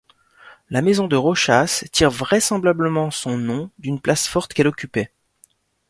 La 0.71 0.81
maison 0.81 1.07
de 1.07 1.15
Rochas 1.15 1.83
tire 1.91 2.09
vraisemblablement 2.09 3.11
son 3.11 3.37
nom 3.37 3.69
d'une 3.77 4.01
place 4.01 4.27
forte 4.27 4.51
qu'elle 4.51 4.65
occupait. 4.65 5.11